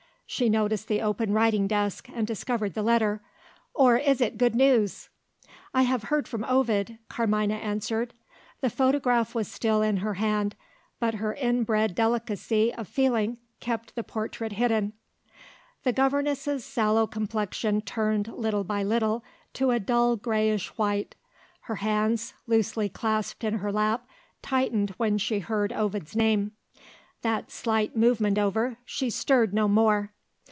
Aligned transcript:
She 0.25 0.47
noticed 0.47 0.87
the 0.87 1.01
open 1.01 1.33
writing 1.33 1.67
desk, 1.67 2.07
and 2.07 2.25
discovered 2.25 2.73
the 2.73 2.81
letter. 2.83 3.19
"Or 3.73 3.97
is 3.97 4.21
it 4.21 4.37
good 4.37 4.55
news?" 4.55 5.09
"I 5.73 5.81
have 5.81 6.03
heard 6.03 6.25
from 6.25 6.45
Ovid," 6.45 6.97
Carmina 7.09 7.55
answered. 7.55 8.13
The 8.61 8.69
photograph 8.69 9.35
was 9.35 9.49
still 9.49 9.81
in 9.81 9.97
her 9.97 10.13
hand; 10.13 10.55
but 11.01 11.15
her 11.15 11.33
inbred 11.33 11.95
delicacy 11.95 12.73
of 12.73 12.87
feeling 12.87 13.39
kept 13.59 13.95
the 13.95 14.05
portrait 14.05 14.53
hidden. 14.53 14.93
The 15.83 15.91
governess's 15.91 16.63
sallow 16.63 17.07
complexion 17.07 17.81
turned 17.81 18.29
little 18.29 18.63
by 18.63 18.83
little 18.83 19.25
to 19.55 19.71
a 19.71 19.81
dull 19.81 20.15
greyish 20.15 20.69
white. 20.77 21.13
Her 21.63 21.75
hands, 21.83 22.35
loosely 22.47 22.87
clasped 22.87 23.43
in 23.43 23.55
her 23.55 23.69
lap, 23.73 24.07
tightened 24.41 24.91
when 24.91 25.17
she 25.17 25.39
heard 25.39 25.73
Ovid's 25.73 26.15
name. 26.15 26.53
That 27.21 27.51
slight 27.51 27.97
movement 27.97 28.37
over, 28.39 28.77
she 28.85 29.09
stirred 29.09 29.53
no 29.53 29.67
more. 29.67 30.13